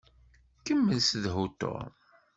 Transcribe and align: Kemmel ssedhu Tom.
Kemmel 0.65 0.99
ssedhu 1.01 1.45
Tom. 1.59 1.91